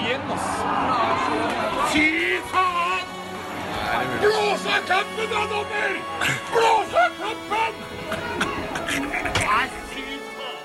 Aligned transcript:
igjen, 0.00 0.20
ass. 0.34 0.48
Fy 1.92 2.06
faen! 2.52 3.06
Blås 4.22 4.66
av 4.66 4.80
kampen, 4.88 5.28
da, 5.30 5.42
dommer! 5.50 5.96
Blås 6.52 6.94
av 7.02 7.10
kampen! 7.20 7.72
Nei, 9.42 9.66
fy 9.92 10.06
faen! 10.36 10.60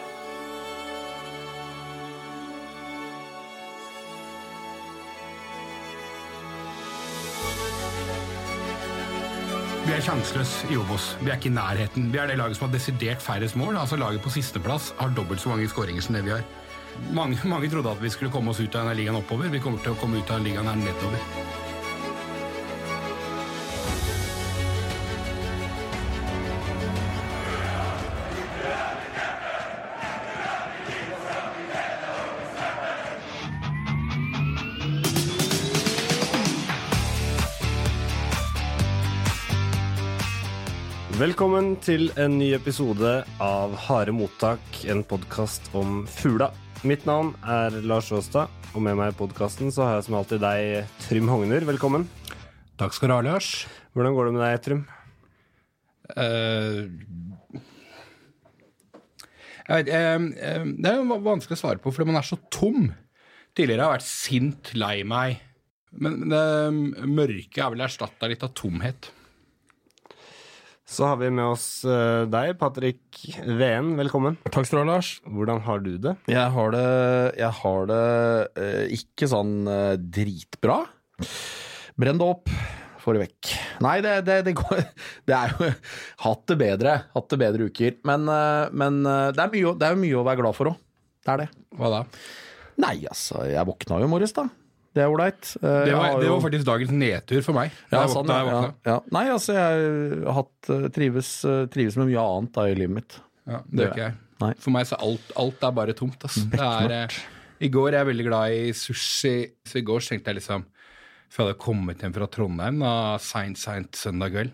Vi 9.87 9.95
er 9.95 10.03
sjanseløse 10.03 10.67
i 10.71 10.77
Obos. 10.79 11.15
Vi 11.23 11.31
er 11.31 11.39
ikke 11.39 11.51
i 11.51 11.55
nærheten. 11.55 12.11
Vi 12.11 12.19
er 12.19 12.27
det 12.27 12.39
laget 12.39 12.59
som 12.59 12.67
har 12.67 12.75
desidert 12.75 13.23
færrest 13.23 13.55
mål. 13.59 13.77
Altså 13.79 13.95
Laget 13.99 14.21
på 14.21 14.29
sisteplass 14.35 14.93
har 14.99 15.13
dobbelt 15.15 15.41
så 15.41 15.49
mange 15.53 15.69
skåringer 15.71 16.03
som 16.03 16.17
det 16.17 16.25
vi 16.27 16.35
har. 16.35 16.43
Mange, 17.13 17.37
mange 17.45 17.69
trodde 17.69 17.91
at 17.91 18.01
vi 18.01 18.09
skulle 18.09 18.31
komme 18.31 18.51
oss 18.51 18.59
ut 18.59 18.73
av 18.75 18.83
denne 18.83 18.97
ligaen 18.97 19.17
oppover. 19.19 19.49
Vi 19.53 19.61
kommer 19.63 19.81
til 19.83 19.93
å 19.95 19.99
komme 20.01 20.19
ut 20.21 20.33
av 20.33 20.43
ligaen 20.43 20.67
her 20.67 20.81
nedover. 20.81 21.55
Velkommen 41.17 41.71
til 41.81 42.11
en 42.21 42.35
ny 42.37 42.51
episode 42.53 43.23
av 43.41 43.73
Harde 43.87 44.13
mottak, 44.13 44.61
en 44.85 45.01
podkast 45.01 45.65
om 45.73 46.03
fugla. 46.05 46.51
Mitt 46.85 47.07
navn 47.09 47.31
er 47.41 47.73
Lars 47.89 48.11
Aastad, 48.13 48.51
og 48.75 48.83
med 48.85 48.99
meg 48.99 49.09
i 49.09 49.17
podkasten 49.17 49.71
så 49.73 49.81
har 49.81 49.95
jeg 49.95 50.05
som 50.05 50.17
alltid 50.19 50.43
deg, 50.43 50.91
Trym 51.07 51.29
Hogner. 51.31 51.65
Velkommen. 51.65 52.05
Takk 52.77 52.93
skal 52.93 53.09
du 53.09 53.15
ha, 53.15 53.23
Lars. 53.25 53.65
Hvordan 53.97 54.13
går 54.13 54.27
det 54.27 54.33
med 54.35 54.43
deg, 54.45 54.59
Trym? 54.61 54.83
Uh, 56.13 56.85
vet, 59.71 59.89
uh, 59.89 60.21
uh, 60.21 60.69
det 60.77 60.91
er 60.91 61.01
jo 61.01 61.17
vanskelig 61.25 61.57
å 61.57 61.63
svare 61.63 61.81
på, 61.81 61.89
fordi 61.95 62.11
man 62.11 62.21
er 62.21 62.29
så 62.29 62.37
tom. 62.53 62.91
Tidligere 63.57 63.81
har 63.81 63.95
jeg 63.95 63.97
vært 63.97 64.09
sint, 64.11 64.73
lei 64.77 65.01
meg. 65.01 65.41
Men 65.97 66.21
men 66.21 66.29
det 66.29 67.09
mørke 67.09 67.63
er 67.63 67.73
vel 67.73 67.87
erstatta 67.87 68.29
litt 68.29 68.45
av 68.45 68.53
tomhet. 68.53 69.09
Så 70.87 71.03
har 71.03 71.17
vi 71.19 71.27
med 71.35 71.43
oss 71.43 71.83
eh, 71.83 72.23
deg, 72.31 72.53
Patrick 72.61 73.17
Veen. 73.43 73.89
Velkommen. 73.99 74.37
Takk 74.47 74.69
skal 74.69 74.79
du 74.79 74.81
ha, 74.85 74.93
Lars. 74.93 75.09
Hvordan 75.27 75.59
har 75.65 75.81
du 75.83 75.97
det? 75.99 76.13
Jeg 76.31 76.53
har 76.53 76.71
det, 76.71 76.83
jeg 77.41 77.49
har 77.57 77.89
det 77.89 78.05
eh, 78.63 78.93
ikke 78.95 79.27
sånn 79.27 79.51
eh, 79.67 79.97
dritbra. 79.99 80.77
Brenn 81.99 82.21
det 82.21 82.29
opp, 82.31 82.47
få 83.03 83.17
det 83.17 83.25
vekk. 83.25 83.51
Nei, 83.83 83.97
det, 84.05 84.13
det, 84.29 84.37
det 84.47 84.55
går 84.55 84.79
Det 85.27 85.35
er 85.35 85.57
jo 85.57 85.67
Hatt 86.23 86.45
det 86.53 86.59
bedre. 86.63 86.95
Hatt 87.17 87.27
det 87.35 87.41
bedre 87.43 87.67
uker. 87.67 87.99
Men, 88.07 88.23
men 88.71 89.01
det, 89.03 89.43
er 89.43 89.51
mye, 89.57 89.75
det 89.75 89.89
er 89.89 89.97
jo 89.97 90.03
mye 90.05 90.21
å 90.21 90.25
være 90.29 90.39
glad 90.45 90.55
for 90.55 90.71
òg. 90.71 90.79
Det 91.19 91.35
er 91.35 91.43
det. 91.43 91.49
Hva 91.75 91.91
da? 91.97 92.01
Nei, 92.79 92.95
altså, 93.11 93.43
jeg 93.49 93.67
våkna 93.67 93.99
jo 93.99 94.07
i 94.07 94.13
morges, 94.15 94.31
da. 94.39 94.47
Det 94.97 95.03
er 95.05 95.11
ålreit. 95.13 95.49
Eh, 95.61 95.79
Det 95.85 95.93
var, 95.93 96.17
det 96.23 96.29
var 96.33 96.41
faktisk 96.47 96.65
dagens 96.67 96.91
nedtur 96.97 97.43
for 97.45 97.53
meg. 97.59 97.71
ja, 97.91 98.01
jeg 98.01 98.09
våkna- 98.15 98.37
jeg 98.41 98.47
ja, 98.47 98.53
våkna. 98.57 98.73
ja. 98.89 98.99
Nei, 99.13 99.25
altså, 99.35 99.53
jeg 99.53 100.23
har 100.25 100.33
hatt, 100.41 100.69
eh, 100.73 100.87
trives, 100.97 101.31
eh, 101.45 101.65
trives 101.73 101.97
med 102.01 102.09
mye 102.09 102.23
annet 102.25 102.53
da 102.57 102.65
i 102.71 102.75
livet 102.75 102.95
mitt. 102.97 103.19
Ja, 103.47 103.61
det 103.69 103.83
gjør 103.85 103.91
ikke 103.93 104.05
jeg. 104.07 104.15
Nei. 104.41 104.53
For 104.61 104.69
meg 104.75 104.85
så 104.89 104.97
alt, 105.01 105.31
alt 105.37 105.63
er 105.63 105.71
bare 105.71 105.93
tomt. 105.97 106.19
Altså. 106.27 106.43
Det 106.51 106.59
er, 106.61 106.91
eh, 107.03 107.19
I 107.61 107.69
går 107.73 107.87
er 107.93 108.03
jeg 108.03 108.07
veldig 108.11 108.25
glad 108.27 108.51
i 108.53 108.71
sushi, 108.77 109.35
så 109.65 109.79
i 109.79 109.85
går 109.87 109.99
så 110.03 110.09
tenkte 110.13 110.33
jeg 110.33 110.41
liksom 110.41 110.65
For 111.29 111.43
jeg 111.43 111.53
hadde 111.55 111.59
kommet 111.59 111.99
hjem 111.99 112.13
fra 112.15 112.27
Trondheim 112.31 112.77
da, 112.79 112.91
seint, 113.19 113.57
seint 113.57 113.91
søndag 113.99 114.31
kveld. 114.31 114.51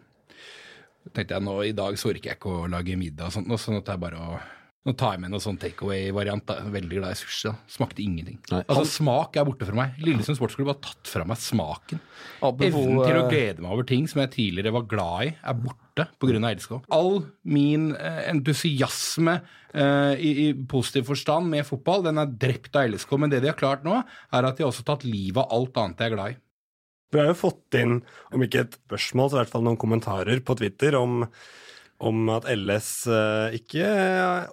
Tenkte 1.14 1.36
jeg 1.36 1.44
nå 1.44 1.56
i 1.68 1.72
dag 1.76 1.94
så 2.00 2.10
orker 2.14 2.32
jeg 2.32 2.38
ikke 2.40 2.54
å 2.64 2.70
lage 2.72 2.96
middag 2.98 3.28
og 3.28 3.34
sånt, 3.36 3.48
sånn 3.52 3.60
så 3.60 3.74
nå 3.76 3.82
er 3.94 4.00
bare 4.02 4.18
å 4.24 4.40
nå 4.84 4.92
tar 5.00 5.14
jeg 5.16 5.22
med 5.24 5.32
noen 5.32 5.44
sånn 5.44 5.58
takeaway-variant. 5.62 6.50
Veldig 6.74 6.98
glad 6.98 7.16
i 7.16 7.20
sushi. 7.20 7.48
da. 7.48 7.54
Smakte 7.72 8.04
ingenting. 8.04 8.40
Nei. 8.52 8.60
Altså 8.66 8.84
Smak 8.98 9.38
er 9.40 9.46
borte 9.48 9.68
fra 9.70 9.78
meg. 9.78 9.96
Lillesund 10.04 10.36
sportsklubb 10.36 10.74
har 10.74 10.80
tatt 10.84 11.08
fra 11.08 11.24
meg 11.28 11.40
smaken. 11.40 12.02
Apropos, 12.44 12.68
Evnen 12.68 13.00
til 13.00 13.20
å 13.22 13.24
eh, 13.24 13.30
glede 13.32 13.64
meg 13.64 13.78
over 13.78 13.88
ting 13.88 14.10
som 14.12 14.20
jeg 14.26 14.34
tidligere 14.36 14.76
var 14.76 14.90
glad 14.92 15.30
i, 15.30 15.34
er 15.40 15.60
borte 15.62 16.08
pga. 16.20 16.36
LSK. 16.50 16.76
All 16.98 17.22
min 17.48 17.94
eh, 17.96 18.22
entusiasme 18.34 19.38
eh, 19.40 20.20
i, 20.20 20.34
i 20.50 20.52
positiv 20.68 21.08
forstand 21.14 21.48
med 21.54 21.64
fotball, 21.70 22.04
den 22.10 22.20
er 22.20 22.36
drept 22.44 22.76
av 22.76 22.92
LSK. 22.92 23.16
Men 23.24 23.32
det 23.32 23.40
de 23.46 23.54
har 23.54 23.60
klart 23.60 23.88
nå, 23.88 24.02
er 24.04 24.50
at 24.50 24.60
de 24.60 24.68
har 24.68 24.74
også 24.74 24.84
tatt 24.92 25.08
livet 25.08 25.40
av 25.46 25.54
alt 25.62 25.80
annet 25.80 26.04
jeg 26.04 26.12
er 26.12 26.18
glad 26.18 26.36
i. 26.36 26.42
Vi 27.14 27.22
har 27.22 27.30
jo 27.30 27.38
fått 27.38 27.78
inn, 27.78 28.00
om 28.34 28.44
ikke 28.44 28.66
et 28.66 28.80
spørsmål, 28.82 29.30
så 29.30 29.38
i 29.38 29.44
hvert 29.44 29.54
fall 29.54 29.64
noen 29.64 29.80
kommentarer 29.80 30.44
på 30.44 30.58
Twitter 30.60 30.98
om, 30.98 31.22
om 32.04 32.30
at 32.34 32.48
LS 32.52 32.90
eh, 33.12 33.60
ikke 33.60 33.86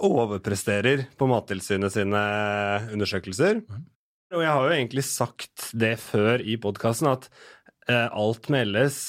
overpresterer 0.07 1.07
på 1.19 1.29
Mattilsynet 1.31 1.95
sine 1.95 2.21
undersøkelser. 2.95 3.65
Og 4.31 4.45
jeg 4.45 4.53
har 4.55 4.67
jo 4.67 4.77
egentlig 4.77 5.05
sagt 5.09 5.71
det 5.75 5.97
før 6.03 6.43
i 6.43 6.55
podkasten, 6.63 7.11
at 7.11 7.27
eh, 7.91 8.07
alt 8.07 8.47
med 8.53 8.71
LS 8.71 9.01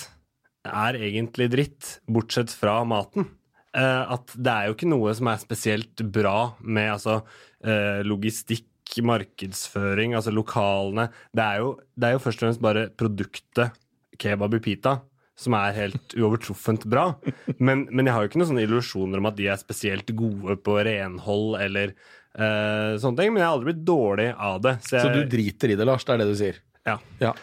er 0.66 0.98
egentlig 0.98 1.50
dritt, 1.54 1.92
bortsett 2.10 2.54
fra 2.54 2.80
maten. 2.88 3.30
Eh, 3.78 4.14
at 4.16 4.34
det 4.36 4.52
er 4.52 4.68
jo 4.68 4.76
ikke 4.76 4.90
noe 4.90 5.14
som 5.18 5.30
er 5.32 5.44
spesielt 5.44 6.04
bra 6.14 6.54
med 6.62 6.96
altså, 6.98 7.22
eh, 7.64 8.02
logistikk, 8.08 8.68
markedsføring, 9.08 10.18
altså 10.18 10.34
lokalene. 10.36 11.06
Det 11.32 11.46
er, 11.46 11.62
jo, 11.64 11.78
det 11.96 12.10
er 12.10 12.18
jo 12.18 12.24
først 12.26 12.42
og 12.42 12.48
fremst 12.48 12.66
bare 12.66 12.90
produktet 13.00 13.78
kebab 14.20 14.58
i 14.58 14.64
pita 14.66 14.98
som 15.42 15.56
er 15.58 15.76
helt 15.76 16.16
uovertruffent 16.18 16.86
bra. 16.90 17.12
Men, 17.58 17.88
men 17.90 18.08
jeg 18.08 18.16
har 18.16 18.24
jo 18.24 18.32
ikke 18.32 18.42
noen 18.42 18.52
sånne 18.54 18.66
illusjoner 18.68 19.22
om 19.22 19.30
at 19.30 19.38
de 19.40 19.50
er 19.52 19.60
spesielt 19.62 20.14
gode 20.18 20.58
på 20.66 20.78
renhold 20.86 21.60
eller 21.62 21.94
uh, 22.38 22.98
sånne 23.02 23.18
ting. 23.20 23.34
Men 23.34 23.42
jeg 23.42 23.48
har 23.48 23.58
aldri 23.58 23.72
blitt 23.72 23.86
dårlig 23.88 24.32
av 24.38 24.62
det. 24.66 24.78
Så, 24.86 25.02
Så 25.02 25.14
du 25.14 25.22
driter 25.30 25.74
i 25.74 25.78
det, 25.80 25.88
Lars? 25.88 26.06
Det 26.08 26.16
er 26.16 26.24
det 26.24 26.32
du 26.32 26.38
sier? 26.40 26.62
ja. 26.88 26.98
Ja. 27.22 27.36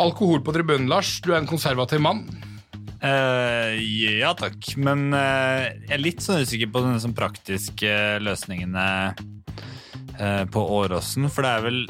Alkohol 0.00 0.40
på 0.40 0.54
tribunen, 0.54 0.88
Lars. 0.88 1.18
Du 1.20 1.32
er 1.32 1.40
en 1.42 1.48
konservativ 1.50 2.00
mann. 2.02 2.24
Uh, 3.02 3.74
ja 3.82 4.30
takk, 4.38 4.76
men 4.78 5.08
uh, 5.10 5.66
jeg 5.66 5.96
er 5.96 6.02
litt 6.02 6.22
sånn 6.22 6.44
usikker 6.46 6.70
på 6.70 6.84
de 6.84 6.94
sånn 7.02 7.16
praktiske 7.18 7.90
løsningene 8.22 8.86
uh, 9.10 10.44
på 10.54 10.62
Åråsen. 10.78 11.26
For 11.26 11.42
det 11.42 11.50
er 11.50 11.66
vel 11.66 11.80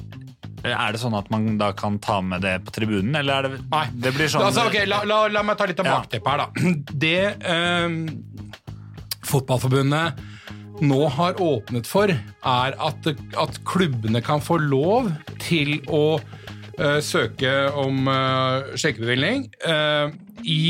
Er 0.65 0.95
det 0.95 1.01
sånn 1.03 1.17
at 1.19 1.31
man 1.33 1.57
da 1.59 1.73
kan 1.75 1.97
ta 2.03 2.21
med 2.23 2.45
det 2.45 2.57
på 2.67 2.75
tribunen, 2.77 3.17
eller 3.19 3.35
er 3.35 3.49
det 3.49 3.63
Nei. 3.73 3.87
Det 4.05 4.13
blir 4.15 4.31
sånn 4.31 4.45
altså, 4.47 4.69
okay, 4.71 4.87
la, 4.87 5.03
la, 5.09 5.25
la 5.33 5.43
meg 5.47 5.59
ta 5.59 5.67
litt 5.67 5.81
av 5.83 5.89
Ja. 5.91 5.97
her, 6.07 6.45
da. 6.45 6.47
Det 7.07 7.17
eh, 7.35 7.97
Fotballforbundet 9.27 10.23
nå 10.83 11.03
har 11.15 11.37
åpnet 11.43 11.87
for, 11.87 12.11
er 12.11 12.75
at, 12.83 13.07
at 13.39 13.59
klubbene 13.69 14.23
kan 14.25 14.41
få 14.43 14.57
lov 14.63 15.13
til 15.45 15.77
å 15.87 16.17
eh, 16.19 16.99
søke 17.05 17.53
om 17.79 18.09
eh, 18.11 18.73
skjenkebevilgning 18.81 19.45
eh, 19.69 20.15
i 20.43 20.63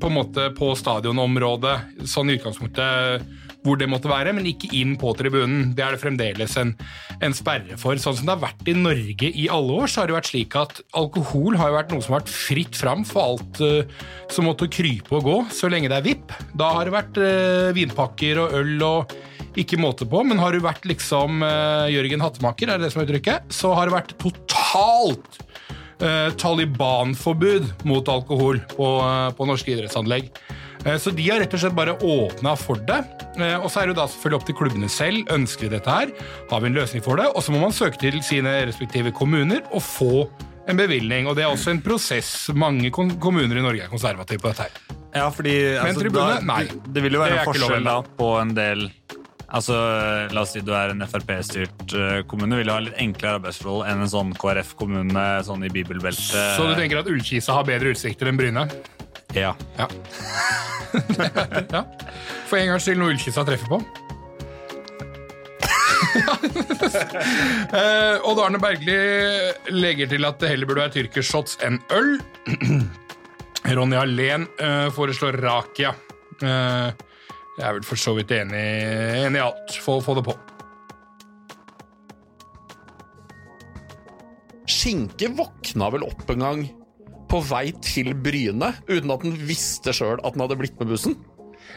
på 0.00 0.08
en 0.08 0.16
måte 0.16 0.48
på 0.56 0.70
stadionområdet, 0.78 2.06
sånn 2.08 2.32
i 2.32 2.38
utgangspunktet 2.38 3.43
hvor 3.64 3.80
det 3.80 3.88
måtte 3.88 4.10
være, 4.10 4.34
men 4.36 4.46
ikke 4.48 4.68
inn 4.76 4.94
på 5.00 5.14
tribunen. 5.16 5.72
Det 5.76 5.84
er 5.84 5.94
det 5.94 6.02
fremdeles 6.02 6.56
en, 6.60 6.74
en 7.24 7.36
sperre 7.36 7.78
for. 7.80 7.96
Sånn 8.00 8.18
som 8.18 8.28
det 8.28 8.34
har 8.34 8.42
vært 8.44 8.68
i 8.68 8.76
Norge 8.76 9.30
i 9.30 9.46
alle 9.52 9.78
år, 9.80 9.90
så 9.90 10.02
har 10.02 10.10
det 10.10 10.18
vært 10.18 10.30
slik 10.30 10.56
at 10.60 10.82
alkohol 10.96 11.56
har 11.60 11.72
vært 11.74 11.94
noe 11.94 12.04
som 12.04 12.14
har 12.14 12.22
vært 12.22 12.34
fritt 12.34 12.76
fram 12.76 13.06
for 13.08 13.24
alt 13.24 13.62
uh, 13.64 14.02
som 14.32 14.48
måtte 14.48 14.68
krype 14.72 15.16
og 15.16 15.28
gå, 15.28 15.36
så 15.54 15.70
lenge 15.72 15.88
det 15.92 15.96
er 15.96 16.08
VIP. 16.08 16.34
Da 16.60 16.74
har 16.76 16.88
det 16.88 16.96
vært 16.96 17.20
uh, 17.22 17.70
vinpakker 17.76 18.42
og 18.42 18.58
øl 18.60 18.84
og 18.84 19.14
ikke 19.60 19.78
måte 19.80 20.06
på, 20.10 20.20
men 20.26 20.40
har 20.42 20.52
du 20.52 20.64
vært 20.64 20.84
liksom 20.88 21.40
uh, 21.46 21.86
Jørgen 21.92 22.24
Hattemaker, 22.24 22.68
er 22.68 22.80
det 22.80 22.88
det 22.88 22.92
som 22.94 23.00
er 23.00 23.08
uttrykket, 23.08 23.48
så 23.54 23.72
har 23.78 23.88
det 23.88 23.96
vært 23.96 24.16
totalt 24.20 25.40
Taliban-forbud 26.42 27.86
mot 27.86 28.08
alkohol 28.10 28.58
på, 28.74 28.88
på 29.38 29.46
norske 29.48 29.70
idrettsanlegg. 29.72 30.26
Eh, 30.84 30.96
Så 31.00 31.10
de 31.16 31.28
har 31.30 31.40
rett 31.40 31.54
og 31.54 31.60
slett 31.60 31.76
bare 31.76 31.96
åpna 31.98 32.56
for 32.60 32.76
det. 32.76 33.00
Eh, 33.38 33.56
Og 33.60 33.70
så 33.70 33.82
er 33.82 33.86
det 33.92 33.96
da 33.96 34.06
selvfølgelig 34.06 34.40
opp 34.40 34.46
til 34.48 34.58
klubbene 34.58 34.90
selv. 34.92 35.24
Ønsker 35.32 35.68
de 35.68 35.76
dette 35.78 35.90
her? 35.90 36.12
Har 36.50 36.60
vi 36.60 36.66
en 36.70 36.74
løsning 36.76 37.02
for 37.04 37.16
det? 37.16 37.26
Og 37.34 37.42
så 37.42 37.52
må 37.54 37.60
man 37.60 37.72
søke 37.72 37.98
til 37.98 38.20
sine 38.22 38.66
respektive 38.68 39.12
kommuner 39.12 39.62
og 39.72 39.82
få 39.82 40.28
en 40.68 40.76
bevilgning. 40.76 41.26
Og 41.28 41.36
det 41.36 41.44
er 41.44 41.52
også 41.52 41.70
en 41.74 41.82
prosess. 41.84 42.50
Mange 42.54 42.90
kommuner 42.92 43.56
i 43.58 43.64
Norge 43.64 43.84
er 43.84 43.88
konservative 43.92 44.40
på 44.40 44.52
dette 44.52 44.68
her. 44.68 45.00
Ja, 45.14 45.28
fordi 45.30 45.76
altså, 45.78 46.00
tribune? 46.00 46.40
da. 46.42 46.56
Det, 46.64 46.92
det 46.92 47.02
vil 47.04 47.12
jo 47.14 47.20
være 47.22 47.38
en 47.38 47.46
forskjell 47.46 47.84
da 47.86 48.00
på 48.18 48.32
en 48.40 48.54
del 48.56 48.88
Altså, 49.54 49.74
La 50.34 50.42
oss 50.42 50.50
si 50.56 50.60
du 50.64 50.72
er 50.74 50.90
en 50.90 51.04
Frp-styrt 51.06 51.92
eh, 51.94 52.22
kommune. 52.26 52.56
Vil 52.58 52.66
du 52.66 52.72
ha 52.74 52.80
litt 52.82 52.96
enklere 52.98 53.38
arbeidsforhold 53.38 53.86
enn 53.86 54.00
en 54.02 54.10
sånn 54.10 54.32
KrF-kommune 54.40 55.26
sånn 55.46 55.62
i 55.62 55.70
bibelbeltet. 55.70 56.56
Så 56.56 56.66
du 56.66 56.74
tenker 56.74 56.98
at 56.98 57.10
Ullkisa 57.12 57.54
har 57.54 57.68
bedre 57.68 57.92
utsikter 57.94 58.26
enn 58.32 58.40
Bryne? 58.40 58.64
Ja. 59.34 59.54
Ja. 59.78 59.88
ja. 61.72 61.82
For 62.46 62.60
en 62.60 62.70
gangs 62.70 62.86
skyld 62.86 63.00
noe 63.00 63.14
Ullkisa 63.14 63.44
treffer 63.46 63.76
på. 63.76 63.82
Eh, 67.74 68.16
Odd 68.28 68.38
Arne 68.38 68.60
Bergli 68.62 68.94
legger 69.74 70.06
til 70.12 70.26
at 70.28 70.38
det 70.38 70.52
heller 70.52 70.68
burde 70.68 70.84
være 70.84 70.94
tyrkershots 70.94 71.56
enn 71.66 71.80
øl. 71.96 72.12
Ronny 73.74 73.98
Hallén 73.98 74.44
eh, 74.62 74.86
foreslår 74.94 75.40
rakia. 75.42 75.90
Eh, 76.38 76.92
jeg 77.58 77.66
er 77.66 77.74
vel 77.80 77.86
for 77.88 77.98
så 77.98 78.14
vidt 78.14 78.30
enig, 78.36 78.62
enig 79.24 79.40
i 79.40 79.42
alt. 79.42 79.74
Få, 79.82 79.98
få 80.04 80.14
det 80.20 80.26
på. 80.28 80.36
Skinke 84.70 85.32
våkna 85.34 85.90
vel 85.96 86.06
opp 86.06 86.30
en 86.30 86.46
gang 86.46 86.64
på 87.34 87.42
vei 87.50 87.68
til 87.82 88.12
Bryne, 88.14 88.72
uten 88.88 89.10
at 89.14 89.24
den 89.26 89.38
visste 89.48 89.94
sjøl 89.96 90.20
at 90.22 90.36
den 90.36 90.44
hadde 90.46 90.58
blitt 90.60 90.78
med 90.80 90.92
bussen? 90.94 91.16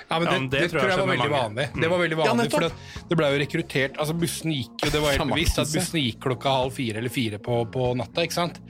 Ja, 0.08 0.20
men 0.22 0.28
Ja, 0.28 0.32
det, 0.32 0.38
men 0.40 0.46
det, 0.54 0.60
det 0.62 0.68
tror 0.72 0.86
jeg, 0.88 1.00
var 1.00 1.10
veldig 1.10 1.30
mange. 1.32 1.40
vanlig. 1.42 1.64
Det 1.82 1.88
var 1.92 2.00
veldig 2.00 2.18
vanlig, 2.20 2.46
ja, 2.48 2.52
for 2.54 2.64
det, 2.64 3.04
det 3.10 3.18
ble 3.20 3.28
jo 3.34 3.40
rekruttert 3.42 3.98
Altså, 4.00 4.14
bussen 4.22 4.54
gikk 4.56 4.86
jo 4.86 4.92
Det 4.94 5.02
var 5.04 5.16
helt 5.18 5.32
bevisst 5.34 5.60
at 5.64 5.74
bussen 5.74 6.00
gikk 6.00 6.22
klokka 6.24 6.54
halv 6.62 6.76
fire 6.78 7.02
eller 7.02 7.12
fire 7.12 7.40
på, 7.44 7.58
på 7.74 7.90
natta, 8.00 8.24
ikke 8.24 8.38
sant? 8.38 8.62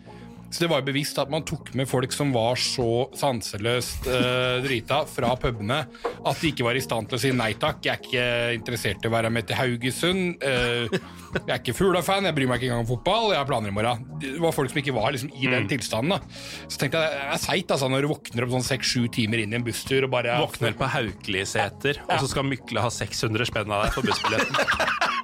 Så 0.48 0.64
det 0.64 0.70
var 0.72 0.80
jo 0.80 0.88
bevisst 0.88 1.18
at 1.20 1.30
man 1.32 1.44
tok 1.48 1.74
med 1.76 1.90
folk 1.90 2.14
som 2.16 2.30
var 2.36 2.56
så 2.62 3.08
sanseløst 3.20 4.08
eh, 4.08 4.62
drita 4.64 5.02
fra 5.10 5.34
pubene 5.40 5.82
at 6.28 6.40
de 6.42 6.52
ikke 6.54 6.64
var 6.64 6.78
i 6.80 6.84
stand 6.84 7.10
til 7.12 7.18
å 7.18 7.22
si 7.22 7.32
nei 7.36 7.50
takk, 7.60 7.82
jeg 7.84 7.92
er 7.94 8.00
ikke 8.08 8.26
interessert 8.56 9.04
i 9.04 9.10
å 9.10 9.14
være 9.14 9.32
med 9.34 9.48
til 9.50 9.60
Haugesund. 9.60 10.38
eh, 10.40 10.88
jeg 11.38 11.52
er 11.52 11.60
ikke 11.60 11.76
Fugla-fan, 11.78 12.26
jeg 12.30 12.36
bryr 12.38 12.48
meg 12.50 12.62
ikke 12.62 12.70
engang 12.72 12.86
om 12.86 12.90
fotball, 12.94 13.34
jeg 13.34 13.42
har 13.42 13.50
planer 13.50 13.74
i 13.74 13.76
morgen. 13.76 14.06
Det 14.24 14.32
var 14.42 14.56
folk 14.56 14.72
som 14.72 14.80
ikke 14.82 14.96
var 14.96 15.12
liksom, 15.16 15.34
i 15.36 15.52
den 15.52 15.68
tilstanden. 15.70 16.16
da. 16.16 16.20
Så 16.72 16.80
tenkte 16.82 17.04
jeg, 17.04 17.12
det 17.20 17.28
er 17.36 17.44
seigt 17.44 17.76
altså, 17.76 17.92
når 17.92 18.08
du 18.08 18.12
våkner 18.14 18.48
opp 18.48 18.56
sånn 18.56 18.68
seks-sju 18.72 19.04
timer 19.20 19.44
inn 19.44 19.54
i 19.54 19.60
en 19.60 19.68
busstur 19.68 20.08
og 20.08 20.14
bare 20.16 20.40
Våkner 20.42 20.74
på 20.80 20.88
Haukeliseter, 20.96 22.00
og 22.08 22.16
så 22.24 22.32
skal 22.32 22.48
Mykle 22.48 22.84
ha 22.88 22.90
600 22.94 23.52
spenn 23.52 23.76
av 23.76 23.86
deg 23.86 23.96
for 24.00 24.08
bussbilletten. 24.08 24.56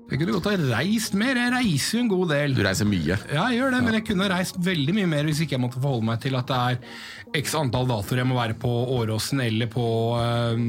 Jeg 0.00 0.06
kunne 0.20 0.36
godt 0.36 0.50
ha 0.50 0.76
reist 0.78 1.16
mer. 1.18 1.38
Jeg 1.38 1.54
reiser 1.54 1.98
jo 1.98 2.02
en 2.04 2.12
god 2.12 2.32
del. 2.34 2.56
Du 2.56 2.62
reiser 2.66 2.88
mye. 2.88 3.16
Ja, 3.30 3.46
jeg 3.48 3.60
gjør 3.60 3.76
det, 3.76 3.80
men 3.86 3.96
jeg 3.98 4.06
kunne 4.10 4.30
reist 4.32 4.60
veldig 4.66 4.96
mye 4.96 5.10
mer 5.10 5.28
hvis 5.28 5.42
ikke 5.44 5.56
jeg 5.56 5.64
måtte 5.64 5.82
forholde 5.82 6.08
meg 6.10 6.20
til 6.22 6.38
at 6.38 6.50
det 6.50 6.60
er 6.60 7.40
x 7.40 7.54
antall 7.58 7.86
datoer 7.88 8.22
jeg 8.22 8.28
må 8.28 8.38
være 8.38 8.56
på 8.58 8.70
Åråsen 8.96 9.40
eller 9.44 9.70
på 9.70 9.84
øh, 10.18 10.64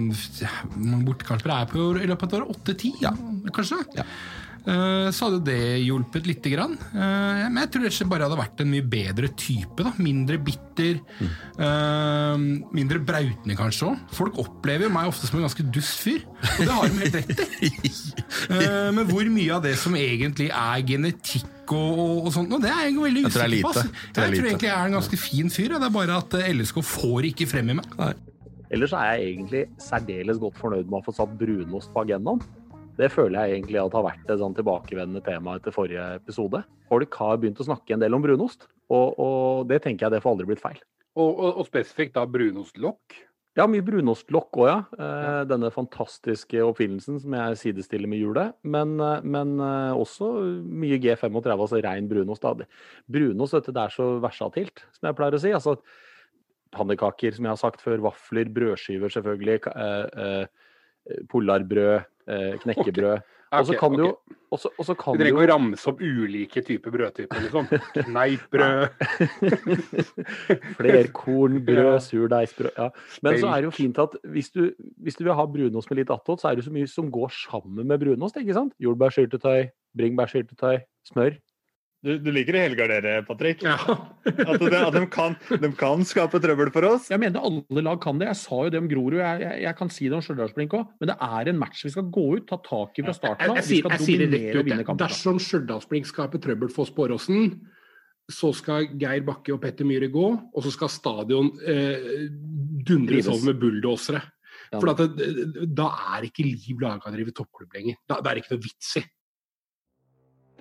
bortekamper 1.07 1.55
er 1.55 1.71
på 1.71 1.87
i 1.97 2.09
løpet 2.09 2.27
av 2.27 2.29
et 2.29 2.37
år? 2.39 2.51
Åtte-ti, 2.53 2.93
ja, 3.01 3.11
kanskje? 3.55 3.81
Eh, 3.97 4.13
så 4.63 5.27
hadde 5.27 5.41
det 5.47 5.81
hjulpet 5.81 6.27
lite 6.29 6.51
grann. 6.53 6.75
Eh, 6.93 7.45
men 7.49 7.61
jeg 7.63 7.71
tror 7.73 7.87
det 7.87 8.07
bare 8.11 8.27
hadde 8.27 8.37
vært 8.37 8.61
en 8.61 8.69
mye 8.69 8.85
bedre 8.85 9.31
type. 9.33 9.81
da 9.81 9.93
Mindre 9.97 10.37
bitter. 10.37 10.99
eh, 11.57 12.43
mindre 12.71 13.01
brautende, 13.01 13.57
kanskje 13.57 13.89
òg. 13.89 14.03
Folk 14.13 14.37
opplever 14.43 14.85
jo 14.87 14.93
meg 14.93 15.09
ofte 15.09 15.27
som 15.27 15.39
en 15.39 15.47
ganske 15.47 15.65
dust 15.73 16.03
fyr, 16.05 16.25
og 16.27 16.61
det 16.61 16.75
har 16.77 16.87
de 16.87 17.01
helt 17.01 17.19
rett 17.21 17.45
i. 17.65 17.71
Eh, 18.51 18.89
men 18.91 19.05
hvor 19.07 19.27
mye 19.29 19.53
av 19.53 19.61
det 19.63 19.75
som 19.79 19.93
egentlig 19.95 20.47
er 20.49 20.81
genetikk 20.87 21.71
og, 21.71 21.99
og, 22.01 22.25
og 22.25 22.31
sånt, 22.33 22.51
og 22.55 22.63
det 22.63 22.71
er 22.73 22.87
jeg 22.87 22.97
veldig 22.97 23.21
er 23.21 23.29
usikker 23.29 23.67
på. 23.67 23.71
Jeg 23.71 23.85
tror 23.85 23.91
det 23.91 24.23
er 24.23 24.25
Jeg 24.25 24.39
tror 24.39 24.49
egentlig 24.49 24.69
jeg 24.69 24.75
er 24.75 24.89
en 24.89 24.97
ganske 24.97 25.19
fin 25.21 25.51
fyr. 25.53 25.75
Ja. 25.75 25.79
Det 25.81 25.87
er 25.87 25.95
bare 25.95 26.17
at 26.17 26.37
eh, 26.39 26.49
LSK 26.57 26.81
får 26.83 27.27
ikke 27.31 27.47
frem 27.51 27.71
i 27.71 27.77
meg. 27.77 27.99
Ellers 28.71 28.95
er 28.95 29.13
jeg 29.13 29.35
egentlig 29.35 29.61
særdeles 29.83 30.39
godt 30.41 30.57
fornøyd 30.59 30.89
med 30.89 30.99
å 31.01 31.05
få 31.05 31.13
satt 31.15 31.37
brunost 31.39 31.91
på 31.93 32.03
agendaen. 32.05 32.41
Det 33.01 33.09
føler 33.09 33.39
jeg 33.39 33.57
egentlig 33.57 33.81
at 33.81 33.97
har 33.97 34.05
vært 34.05 34.29
et 34.29 34.41
sånn 34.41 34.55
tilbakevendende 34.57 35.23
tema 35.25 35.57
etter 35.57 35.73
forrige 35.73 36.05
episode. 36.19 36.61
Folk 36.91 37.17
har 37.23 37.41
begynt 37.41 37.61
å 37.63 37.67
snakke 37.71 37.95
en 37.95 38.03
del 38.03 38.13
om 38.13 38.21
brunost, 38.21 38.67
og, 38.93 39.17
og 39.17 39.67
det 39.71 39.81
tenker 39.85 40.07
jeg 40.07 40.17
det 40.17 40.23
får 40.23 40.35
aldri 40.35 40.51
blitt 40.51 40.63
feil. 40.63 40.79
Og, 41.17 41.29
og, 41.31 41.49
og 41.63 41.67
spesifikt 41.67 42.15
da 42.19 42.27
brunostlokk. 42.29 43.17
Ja, 43.59 43.65
mye 43.67 43.83
brunostlokk 43.83 44.61
òg, 44.61 44.67
ja. 44.69 44.75
Eh, 44.95 45.41
denne 45.49 45.71
fantastiske 45.75 46.61
oppfinnelsen 46.63 47.17
som 47.19 47.33
jeg 47.35 47.57
sidestiller 47.59 48.07
med 48.07 48.21
julet. 48.21 48.53
Men, 48.63 48.93
eh, 49.03 49.25
men 49.27 49.57
eh, 49.59 49.97
også 49.99 50.29
mye 50.63 51.01
G35, 51.03 51.51
altså 51.57 51.81
rein 51.83 52.07
brunost. 52.07 52.45
Da. 52.45 52.69
Brunost 53.11 53.57
dette, 53.57 53.73
det 53.75 53.83
er 53.83 53.97
så 53.97 54.07
versatilt, 54.23 54.85
som 54.95 55.09
jeg 55.09 55.19
pleier 55.19 55.35
å 55.35 55.41
si. 55.43 55.51
Altså, 55.57 55.75
pannekaker, 56.71 57.35
som 57.35 57.49
jeg 57.49 57.51
har 57.51 57.59
sagt 57.59 57.83
før. 57.83 57.99
Vafler, 58.07 58.51
brødskiver 58.55 59.11
selvfølgelig. 59.11 59.59
Eh, 59.73 60.23
eh, 60.23 61.19
Polarbrød, 61.27 62.07
knekkebrød. 62.25 63.21
Og 63.51 63.65
så 63.67 63.75
kan 63.75 63.91
du 63.91 64.05
jo 64.05 64.11
ok. 64.11 64.35
og 64.51 64.85
så- 64.85 64.95
kan 64.95 65.17
du 65.17 65.19
trenger 65.19 65.33
ikke 65.33 65.43
å 65.43 65.49
ramse 65.51 65.87
opp 65.91 65.99
ulike 65.99 66.61
typer 66.63 66.91
brødtyper, 66.93 67.41
liksom. 67.43 67.67
Kneippbrød. 68.07 68.87
Flerkornbrød, 70.79 71.99
surdeigsbrød 72.05 72.71
ja. 72.77 72.87
Men 73.23 73.39
så 73.41 73.51
er 73.51 73.61
det 73.61 73.67
jo 73.69 73.73
fint 73.75 73.99
at 73.99 74.15
hvis 74.23 74.51
du, 74.55 74.71
hvis 75.03 75.15
du 75.19 75.25
vil 75.25 75.35
ha 75.35 75.45
brunost 75.45 75.91
med 75.91 75.99
litt 75.99 76.13
attåt, 76.13 76.39
så 76.41 76.51
er 76.51 76.55
det 76.55 76.65
så 76.67 76.71
mye 76.71 76.87
som 76.87 77.11
går 77.11 77.31
sammen 77.35 77.87
med 77.87 77.99
brunost. 77.99 78.37
ikke 78.39 78.55
sant? 78.55 78.73
Jordbærsyltetøy, 78.79 79.67
bringebærsyltetøy, 79.97 80.81
smør. 81.11 81.35
Du, 82.01 82.15
du 82.17 82.31
liker 82.33 82.55
å 82.57 82.61
helgardere, 82.63 83.19
Patrick. 83.27 83.59
Ja. 83.61 83.75
At, 84.25 84.57
de, 84.57 84.69
at 84.73 84.95
de, 84.95 85.01
kan, 85.13 85.35
de 85.61 85.69
kan 85.77 86.01
skape 86.07 86.39
trøbbel 86.41 86.71
for 86.73 86.87
oss. 86.87 87.11
Jeg 87.13 87.21
mener 87.21 87.43
alle 87.45 87.83
lag 87.85 87.99
kan 88.01 88.17
det. 88.17 88.31
Jeg 88.31 88.39
sa 88.41 88.57
jo 88.65 88.71
det 88.73 88.79
om 88.81 88.87
Grorud. 88.89 89.19
Jeg, 89.19 89.43
jeg, 89.43 89.59
jeg 89.67 89.77
kan 89.77 89.93
si 89.93 90.09
det 90.09 90.17
om 90.17 90.23
Stjørdalsblink 90.25 90.73
òg. 90.79 90.95
Men 90.97 91.11
det 91.11 91.17
er 91.27 91.51
en 91.51 91.61
match 91.61 91.85
vi 91.85 91.93
skal 91.93 92.09
gå 92.17 92.25
ut, 92.39 92.47
ta 92.49 92.57
tak 92.65 92.97
i 92.97 93.05
fra 93.05 93.13
starten 93.13 93.45
Jeg, 93.45 93.53
av. 93.53 93.61
jeg, 93.61 93.83
jeg 93.85 94.07
sier 94.07 94.25
det 94.25 94.41
rett 94.57 94.81
ut. 94.81 94.95
Dersom 95.03 95.43
Stjørdalsblink 95.45 96.09
skaper 96.09 96.41
trøbbel 96.41 96.73
for 96.73 96.89
Spåråsen, 96.89 97.53
så 98.31 98.49
skal 98.55 98.89
Geir 98.97 99.21
Bakke 99.27 99.53
og 99.53 99.61
Petter 99.61 99.85
Myhre 99.85 100.09
gå, 100.09 100.27
og 100.41 100.65
så 100.65 100.73
skal 100.73 100.89
stadion 100.93 101.53
eh, 101.67 102.27
dundres 102.87 103.29
over 103.29 103.51
med 103.51 103.61
bulldosere. 103.61 104.25
Ja. 104.71 104.79
For 104.79 104.93
at 104.95 105.01
det, 105.19 105.65
da 105.75 105.89
er 106.15 106.25
ikke 106.31 106.45
Liv 106.47 106.81
laga 106.81 107.09
å 107.09 107.13
drive 107.13 107.33
toppklubb 107.35 107.73
lenger. 107.75 108.01
Da, 108.07 108.21
da 108.23 108.31
er 108.31 108.39
det 108.39 108.45
ikke 108.45 108.55
noe 108.55 108.65
vits 108.65 108.95
i. 108.97 109.03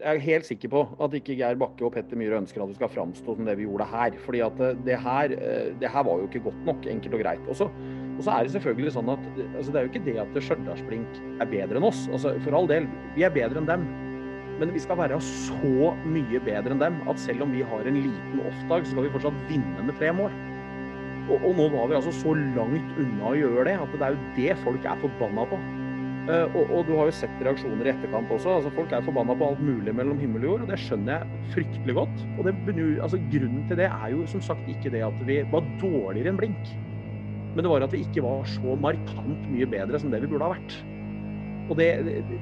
Jeg 0.00 0.16
er 0.16 0.22
helt 0.24 0.46
sikker 0.48 0.70
på 0.72 0.80
at 1.04 1.12
ikke 1.18 1.34
Geir 1.36 1.58
Bakke 1.60 1.84
og 1.84 1.92
Petter 1.92 2.16
Myhre 2.16 2.38
ønsker 2.40 2.62
at 2.62 2.70
det 2.70 2.78
skal 2.78 2.88
framstå 2.88 3.34
som 3.36 3.44
det 3.48 3.56
vi 3.58 3.66
gjorde 3.66 3.84
her. 3.90 4.14
fordi 4.24 4.40
at 4.40 4.56
det- 4.56 4.84
det 4.86 4.98
her, 4.98 5.24
eh, 5.32 5.72
det 5.78 5.90
her 5.90 6.02
var 6.02 6.18
jo 6.18 6.26
ikke 6.26 6.44
godt 6.44 6.64
nok, 6.64 6.86
enkelt 6.86 7.14
og 7.14 7.20
greit. 7.20 7.48
Og 7.48 7.54
så, 7.56 7.64
og 8.16 8.22
så 8.24 8.30
er 8.30 8.44
det 8.44 8.52
selvfølgelig 8.52 8.92
sånn 8.92 9.10
at 9.12 9.18
altså 9.56 9.72
det 9.72 9.76
er 9.76 9.84
jo 9.86 9.92
ikke 9.92 10.04
det 10.04 10.16
at 10.18 10.42
Stjørdalsblink 10.42 11.40
er 11.40 11.44
bedre 11.46 11.76
enn 11.76 11.84
oss. 11.84 12.08
altså 12.08 12.40
For 12.40 12.54
all 12.54 12.66
del, 12.66 12.88
vi 13.14 13.22
er 13.24 13.30
bedre 13.30 13.58
enn 13.58 13.66
dem. 13.66 13.84
Men 14.58 14.72
vi 14.72 14.78
skal 14.78 14.96
være 14.96 15.20
så 15.20 15.94
mye 16.04 16.40
bedre 16.40 16.70
enn 16.72 16.78
dem 16.80 16.96
at 17.08 17.18
selv 17.18 17.42
om 17.42 17.52
vi 17.52 17.62
har 17.62 17.80
en 17.80 17.94
liten 17.94 18.40
off-dag, 18.46 18.84
så 18.84 18.90
skal 18.92 19.02
vi 19.02 19.08
fortsatt 19.10 19.48
vinne 19.48 19.84
med 19.84 19.96
tre 19.96 20.12
mål. 20.12 20.30
Og, 21.30 21.44
og 21.44 21.56
nå 21.56 21.68
var 21.70 21.88
vi 21.88 21.94
altså 21.94 22.12
så 22.12 22.34
langt 22.56 22.96
unna 22.98 23.24
å 23.30 23.36
gjøre 23.36 23.64
det, 23.64 23.76
at 23.80 23.92
det 23.92 24.02
er 24.02 24.16
jo 24.16 24.20
det 24.36 24.56
folk 24.64 24.84
er 24.84 24.96
forbanna 24.96 25.44
på. 25.46 25.58
Eh, 26.28 26.46
og, 26.52 26.68
og 26.68 26.84
du 26.88 26.92
har 26.98 27.08
jo 27.08 27.14
sett 27.16 27.40
reaksjoner 27.40 27.88
i 27.88 27.92
etterkant 27.94 28.30
også. 28.34 28.58
altså 28.58 28.72
Folk 28.74 28.92
er 28.92 29.04
forbanna 29.06 29.36
på 29.38 29.48
alt 29.52 29.64
mulig 29.64 29.94
mellom 29.96 30.20
himmel 30.20 30.44
og 30.44 30.50
jord, 30.52 30.66
og 30.66 30.72
det 30.72 30.80
skjønner 30.82 31.16
jeg 31.16 31.50
fryktelig 31.54 31.96
godt. 31.96 32.26
Og 32.36 32.46
det, 32.46 32.54
altså 33.00 33.22
Grunnen 33.32 33.66
til 33.70 33.80
det 33.80 33.88
er 33.88 34.12
jo 34.12 34.28
som 34.30 34.44
sagt 34.44 34.68
ikke 34.70 34.92
det 34.92 35.02
at 35.06 35.26
vi 35.26 35.40
var 35.50 35.66
dårligere 35.80 36.34
enn 36.34 36.40
blink, 36.40 36.70
men 37.50 37.64
det 37.64 37.72
var 37.72 37.82
at 37.82 37.94
vi 37.94 38.04
ikke 38.04 38.22
var 38.22 38.44
så 38.46 38.76
markant 38.78 39.48
mye 39.50 39.66
bedre 39.70 39.98
som 39.98 40.12
det 40.12 40.20
vi 40.22 40.30
burde 40.30 40.46
ha 40.46 40.52
vært. 40.54 40.76
Og 41.70 41.78
det, 41.78 41.88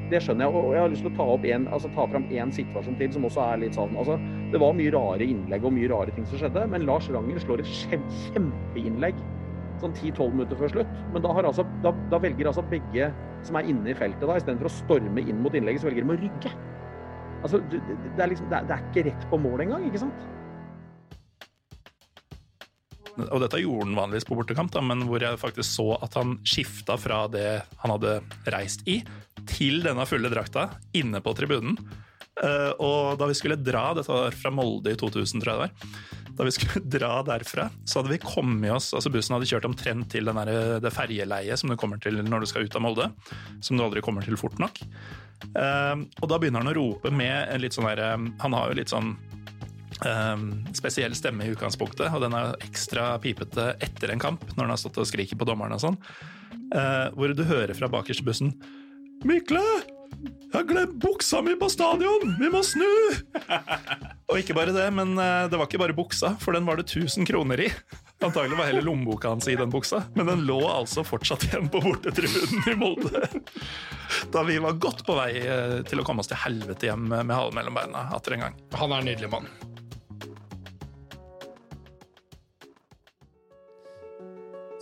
det, 0.09 0.23
skjønner 0.25 0.47
jeg. 0.47 0.57
Og 0.57 0.71
jeg 0.73 0.81
har 0.81 0.93
lyst 0.93 1.05
til 1.05 1.11
å 1.13 1.17
ta, 1.19 1.25
opp 1.35 1.45
en, 1.45 1.67
altså, 1.69 1.91
ta 1.93 2.07
fram 2.09 2.25
én 2.33 2.53
situasjon 2.55 2.97
til 2.97 3.11
som 3.13 3.27
også 3.29 3.43
er 3.45 3.61
litt 3.61 3.77
sånn 3.77 3.97
altså, 4.01 4.17
Det 4.53 4.61
var 4.63 4.77
mye 4.77 4.93
rare 4.95 5.27
innlegg 5.27 5.67
og 5.69 5.75
mye 5.77 5.91
rare 5.93 6.15
ting 6.17 6.25
som 6.29 6.41
skjedde, 6.41 6.65
men 6.73 6.87
Lars 6.89 7.11
Ranger 7.13 7.41
slår 7.45 7.61
et 7.65 7.69
kjem- 7.69 8.07
kjempeinnlegg 8.33 9.21
sånn 9.83 9.95
10-12 9.97 10.35
minutter 10.35 10.59
før 10.61 10.73
slutt. 10.73 10.97
Men 11.15 11.25
da, 11.25 11.35
altså, 11.43 11.67
da, 11.85 11.93
da 12.13 12.21
velger 12.23 12.51
altså 12.51 12.65
begge 12.71 13.11
som 13.47 13.59
er 13.59 13.69
inne 13.71 13.93
i 13.93 13.99
feltet, 13.99 14.25
da, 14.27 14.39
istedenfor 14.39 14.71
å 14.71 14.75
storme 14.79 15.23
inn 15.23 15.45
mot 15.45 15.55
innlegget, 15.55 15.85
så 15.85 15.91
velger 15.91 16.07
de 16.07 16.15
å 16.15 16.19
rygge. 16.19 16.57
Altså, 17.45 17.63
det, 17.71 17.83
det, 17.87 18.19
er 18.19 18.33
liksom, 18.33 18.51
det, 18.51 18.65
det 18.67 18.75
er 18.75 18.89
ikke 18.89 19.07
rett 19.11 19.31
på 19.31 19.41
mål 19.41 19.65
engang, 19.67 19.87
ikke 19.89 20.03
sant? 20.03 20.27
Og 23.19 23.41
dette 23.43 23.59
gjorde 23.59 23.89
han 23.89 23.97
vanligvis 23.99 24.27
på 24.29 24.37
bortekamp, 24.39 24.71
da, 24.75 24.83
men 24.85 25.03
hvor 25.09 25.23
jeg 25.23 25.41
faktisk 25.41 25.71
så 25.71 25.89
at 25.99 26.15
han 26.19 26.37
skifta 26.47 26.95
fra 27.01 27.25
det 27.31 27.49
han 27.83 27.95
hadde 27.97 28.21
reist 28.55 28.85
i, 28.91 29.01
til 29.49 29.83
denne 29.83 30.07
fulle 30.07 30.31
drakta 30.31 30.69
inne 30.99 31.23
på 31.25 31.35
tribunen. 31.39 31.79
Eh, 32.39 32.73
og 32.79 33.19
da 33.19 33.27
vi 33.27 33.35
skulle 33.35 33.59
dra, 33.59 33.91
dette 33.97 34.13
var 34.13 34.35
fra 34.39 34.53
Molde 34.55 34.95
i 34.95 34.99
2000, 34.99 35.43
tror 35.43 35.51
jeg 35.51 35.59
det 35.59 35.65
var, 35.65 36.18
da 36.39 36.47
vi 36.47 36.55
skulle 36.55 36.85
dra 36.97 37.23
derfra, 37.27 37.69
så 37.85 38.01
hadde 38.01 38.15
vi 38.15 38.21
kommet 38.23 38.73
oss 38.73 38.93
altså 38.97 39.11
Bussen 39.13 39.35
hadde 39.37 39.49
kjørt 39.51 39.67
omtrent 39.69 40.11
til 40.13 40.31
den 40.31 40.39
der, 40.39 40.79
det 40.83 40.95
ferjeleiet 40.95 41.61
som 41.61 41.73
du 41.73 41.79
kommer 41.81 42.01
til 42.03 42.21
når 42.23 42.45
du 42.45 42.51
skal 42.51 42.69
ut 42.69 42.79
av 42.79 42.85
Molde, 42.85 43.09
som 43.65 43.79
du 43.79 43.85
aldri 43.85 44.05
kommer 44.05 44.27
til 44.27 44.39
fort 44.41 44.59
nok. 44.63 44.79
Um, 45.55 46.07
og 46.19 46.31
da 46.31 46.39
begynner 46.39 46.65
han 46.65 46.73
å 46.73 46.77
rope 46.79 47.13
med 47.15 47.53
en 47.53 47.61
litt 47.63 47.77
sånn 47.77 47.87
derre 47.87 48.09
Han 48.43 48.57
har 48.57 48.73
jo 48.73 48.79
litt 48.81 48.91
sånn 48.91 49.17
Um, 49.99 50.61
spesiell 50.79 51.11
stemme 51.19 51.43
i 51.43 51.51
utgangspunktet, 51.51 52.07
og 52.15 52.23
den 52.23 52.35
er 52.39 52.53
ekstra 52.63 53.17
pipete 53.19 53.73
etter 53.83 54.13
en 54.15 54.21
kamp, 54.23 54.45
når 54.53 54.61
han 54.61 54.71
har 54.71 54.79
stått 54.79 55.01
og 55.03 55.09
skriker 55.11 55.41
på 55.41 55.49
dommeren 55.49 55.75
og 55.75 55.83
sånn. 55.83 55.97
Uh, 56.71 57.09
hvor 57.17 57.35
du 57.35 57.43
hører 57.49 57.75
fra 57.75 57.89
bakerst 57.91 58.23
bussen 58.23 58.53
Mikle! 59.27 59.65
Jeg 60.23 60.55
har 60.55 60.69
glemt 60.69 61.01
buksa 61.03 61.43
mi 61.43 61.57
på 61.59 61.67
stadion! 61.73 62.37
Vi 62.39 62.53
må 62.53 62.63
snu! 62.63 62.87
Og 64.29 64.37
ikke 64.43 64.53
bare 64.57 64.75
det, 64.77 64.85
men 64.93 65.15
eh, 65.17 65.47
det 65.49 65.57
var 65.57 65.69
ikke 65.69 65.81
bare 65.81 65.97
buksa, 65.97 66.35
for 66.43 66.53
den 66.53 66.67
var 66.69 66.77
det 66.77 66.85
1000 66.91 67.25
kroner 67.29 67.63
i. 67.65 67.71
Antagelig 68.21 68.59
var 68.59 68.69
hele 68.69 68.83
lommeboka 68.85 69.31
hans 69.33 69.49
i 69.49 69.57
den 69.57 69.71
buksa, 69.73 70.03
men 70.19 70.29
den 70.29 70.43
lå 70.45 70.59
altså 70.69 71.05
fortsatt 71.07 71.47
igjen 71.49 71.71
på 71.73 71.81
bortetribunen 71.81 72.69
i 72.69 72.75
Molde. 72.77 73.23
Da 74.35 74.43
vi 74.45 74.59
var 74.61 74.77
godt 74.83 75.05
på 75.07 75.17
vei 75.17 75.31
eh, 75.41 75.79
til 75.89 76.03
å 76.03 76.05
komme 76.05 76.21
oss 76.21 76.29
til 76.29 76.41
helvete 76.43 76.91
hjem 76.91 77.09
med 77.09 77.33
halen 77.33 77.57
mellom 77.57 77.81
beina 77.81 78.05
atter 78.17 78.37
en 78.37 78.49
gang. 78.49 78.61
Han 78.77 78.93
er 78.93 79.01
en 79.01 79.09
nydelig 79.13 79.33
mann. 79.33 79.49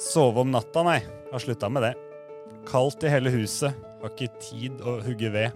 Sove 0.00 0.42
om 0.42 0.50
natta, 0.50 0.82
nei. 0.86 1.00
Har 1.30 1.42
slutta 1.42 1.70
med 1.70 1.86
det. 1.86 1.94
Kaldt 2.66 3.04
i 3.06 3.12
hele 3.14 3.30
huset. 3.30 3.78
Har 4.02 4.10
ikke 4.10 4.42
tid 4.42 4.82
å 4.82 4.98
hugge 5.06 5.30
ved. 5.34 5.54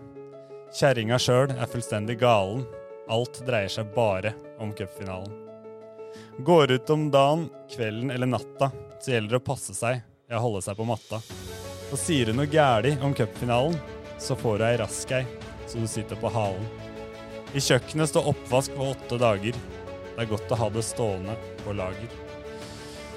Kjerringa 0.78 1.18
sjøl 1.18 1.50
er 1.56 1.70
fullstendig 1.70 2.20
galen. 2.22 2.68
Alt 3.10 3.40
dreier 3.46 3.68
seg 3.68 3.88
bare 3.94 4.32
om 4.62 4.70
cupfinalen. 4.76 5.32
Går 6.38 6.72
ut 6.72 6.90
om 6.90 7.08
dagen, 7.10 7.48
kvelden 7.70 8.10
eller 8.10 8.26
natta, 8.26 8.70
så 9.00 9.10
gjelder 9.10 9.34
det 9.34 9.40
å 9.40 9.46
passe 9.50 9.74
seg, 9.74 10.00
ja, 10.30 10.38
holde 10.38 10.62
seg 10.62 10.76
på 10.78 10.86
matta. 10.86 11.18
Og 11.90 11.98
sier 11.98 12.30
du 12.30 12.36
noe 12.38 12.46
gæli 12.50 12.94
om 13.02 13.14
cupfinalen, 13.16 13.74
så 14.18 14.36
får 14.38 14.60
du 14.60 14.64
ei 14.68 14.76
rask 14.78 15.10
ei, 15.16 15.24
så 15.66 15.82
du 15.82 15.88
sitter 15.90 16.18
på 16.22 16.30
halen. 16.30 16.66
I 17.50 17.62
kjøkkenet 17.66 18.12
står 18.12 18.28
oppvask 18.30 18.76
for 18.76 18.92
åtte 18.94 19.18
dager. 19.18 19.58
Det 20.14 20.22
er 20.22 20.30
godt 20.30 20.52
å 20.54 20.58
ha 20.60 20.68
det 20.70 20.84
stående 20.86 21.34
på 21.64 21.74
lager. 21.74 22.12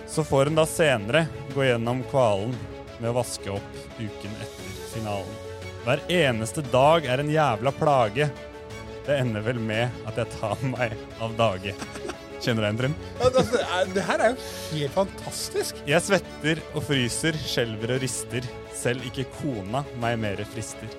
Så 0.09 0.25
får 0.25 0.49
en 0.49 0.57
da 0.57 0.65
senere 0.69 1.27
gå 1.53 1.67
gjennom 1.67 2.01
kvalen 2.09 2.55
med 2.97 3.11
å 3.11 3.17
vaske 3.19 3.53
opp 3.53 3.77
uken 3.99 4.41
etter 4.41 4.73
finalen. 4.93 5.37
Hver 5.83 6.01
eneste 6.15 6.63
dag 6.73 7.05
er 7.05 7.21
en 7.21 7.29
jævla 7.29 7.73
plage. 7.77 8.29
Det 9.03 9.17
ender 9.19 9.43
vel 9.43 9.59
med 9.59 10.03
at 10.07 10.19
jeg 10.21 10.31
tar 10.37 10.61
meg 10.71 10.93
av 11.23 11.33
dage. 11.39 11.73
Kjenner 12.43 12.63
du 12.63 12.67
igjen, 12.67 12.79
Trym? 12.79 12.93
Det 13.95 14.03
her 14.03 14.21
er 14.23 14.33
jo 14.33 14.37
helt 14.73 14.95
fantastisk. 14.95 15.79
Jeg 15.87 16.03
svetter 16.03 16.61
og 16.73 16.83
fryser, 16.87 17.37
skjelver 17.39 17.95
og 17.95 18.03
rister. 18.03 18.47
Selv 18.75 19.03
ikke 19.07 19.27
kona 19.37 19.83
meg 20.01 20.17
mere 20.23 20.47
frister. 20.51 20.91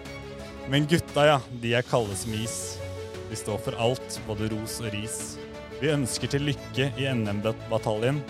Men 0.73 0.87
gutta, 0.89 1.27
ja, 1.29 1.39
de 1.61 1.75
er 1.77 1.85
kalde 1.85 2.17
som 2.17 2.33
is. 2.37 2.59
De 3.29 3.37
står 3.37 3.61
for 3.65 3.77
alt, 3.81 4.19
både 4.29 4.49
ros 4.53 4.79
og 4.85 4.93
ris. 4.95 5.19
Vi 5.81 5.93
ønsker 5.93 6.31
til 6.33 6.47
lykke 6.49 6.91
i 7.01 7.09
NM-bataljen, 7.13 8.21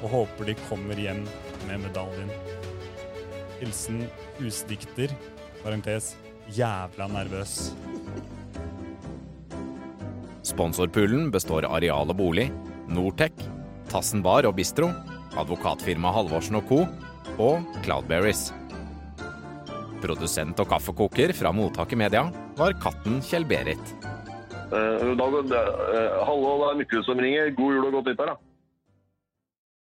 og 0.00 0.12
håper 0.14 0.50
de 0.50 0.58
kommer 0.68 0.98
hjem 0.98 1.24
med 1.66 1.82
medaljen. 1.86 2.30
Hilsen 3.60 4.04
husdikter, 4.38 5.10
parentes, 5.64 6.14
jævla 6.54 7.10
nervøs. 7.10 7.72
Sponsorpoolen 10.46 11.28
består 11.32 11.66
Areal 11.68 12.10
og 12.12 12.16
Bolig, 12.16 12.48
Nortec, 12.88 13.34
Tassen 13.90 14.22
Bar 14.24 14.48
og 14.48 14.56
Bistro, 14.56 14.88
advokatfirma 15.38 16.12
Halvorsen 16.14 16.58
og 16.60 16.66
Co. 16.70 16.80
og 17.38 17.66
Cloudberries. 17.84 18.48
Produsent 20.00 20.60
og 20.62 20.70
kaffekoker 20.70 21.34
fra 21.36 21.52
Mottaket 21.52 22.00
Media 22.00 22.24
var 22.56 22.76
katten 22.80 23.20
Kjell-Berit. 23.24 23.96
Uh, 24.70 25.12
uh, 25.12 25.18
hallo, 25.18 25.42
det 25.44 25.58
er 26.70 26.78
Mikkel 26.78 27.04
som 27.04 27.20
ringer. 27.20 27.50
God 27.58 27.76
jul 27.76 27.88
og 27.90 27.98
godt 27.98 28.12
nyttår, 28.12 28.32
da. 28.32 28.49